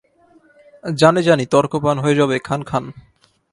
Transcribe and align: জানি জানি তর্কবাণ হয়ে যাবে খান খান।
জানি 0.83 1.21
জানি 1.23 1.45
তর্কবাণ 1.45 1.97
হয়ে 1.99 2.15
যাবে 2.15 2.35
খান 2.39 2.61
খান। 2.63 2.83